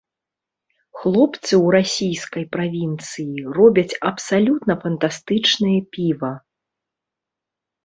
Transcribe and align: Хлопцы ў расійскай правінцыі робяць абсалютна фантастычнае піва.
Хлопцы 1.01 1.51
ў 1.65 1.75
расійскай 1.75 2.43
правінцыі 2.55 3.45
робяць 3.59 3.97
абсалютна 4.13 4.73
фантастычнае 4.87 5.77
піва. 5.93 6.33